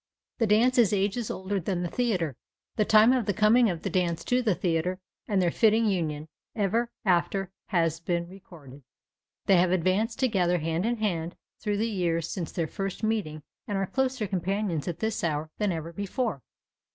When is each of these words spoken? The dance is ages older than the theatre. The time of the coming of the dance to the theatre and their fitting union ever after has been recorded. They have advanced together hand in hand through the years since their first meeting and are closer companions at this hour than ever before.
The 0.39 0.47
dance 0.47 0.79
is 0.79 0.93
ages 0.93 1.29
older 1.29 1.59
than 1.59 1.83
the 1.83 1.87
theatre. 1.87 2.35
The 2.75 2.85
time 2.85 3.13
of 3.13 3.27
the 3.27 3.35
coming 3.35 3.69
of 3.69 3.83
the 3.83 3.89
dance 3.91 4.23
to 4.23 4.41
the 4.41 4.55
theatre 4.55 4.97
and 5.27 5.39
their 5.39 5.51
fitting 5.51 5.85
union 5.85 6.27
ever 6.55 6.89
after 7.05 7.51
has 7.67 7.99
been 7.99 8.27
recorded. 8.27 8.81
They 9.45 9.57
have 9.57 9.69
advanced 9.69 10.17
together 10.17 10.57
hand 10.57 10.87
in 10.87 10.97
hand 10.97 11.35
through 11.59 11.77
the 11.77 11.87
years 11.87 12.31
since 12.31 12.51
their 12.51 12.65
first 12.65 13.03
meeting 13.03 13.43
and 13.67 13.77
are 13.77 13.85
closer 13.85 14.25
companions 14.25 14.87
at 14.87 14.97
this 15.01 15.23
hour 15.23 15.51
than 15.59 15.71
ever 15.71 15.93
before. 15.93 16.41